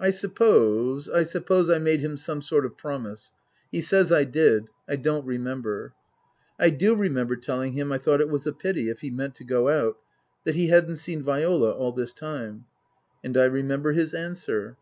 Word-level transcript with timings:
I 0.00 0.10
suppose 0.10 1.08
I 1.08 1.22
suppose 1.22 1.70
I 1.70 1.78
made 1.78 2.00
him 2.00 2.16
some 2.16 2.42
sort 2.42 2.66
of 2.66 2.76
promise. 2.76 3.32
He 3.70 3.80
says 3.82 4.10
I 4.10 4.24
did. 4.24 4.68
I 4.88 4.96
don't 4.96 5.24
remember. 5.24 5.94
I 6.58 6.70
do 6.70 6.96
remember 6.96 7.36
telling 7.36 7.74
him 7.74 7.92
I 7.92 7.98
thought 7.98 8.20
it 8.20 8.28
was 8.28 8.48
a 8.48 8.52
pity 8.52 8.88
if 8.88 9.02
he 9.02 9.10
meant 9.12 9.36
to 9.36 9.44
go 9.44 9.68
out 9.68 9.96
that 10.42 10.56
he 10.56 10.70
hadn't 10.70 10.96
seen 10.96 11.22
Viola 11.22 11.70
all 11.70 11.92
this 11.92 12.12
time. 12.12 12.64
And 13.22 13.36
I 13.36 13.44
remember 13.44 13.92
his 13.92 14.12
answer. 14.12 14.72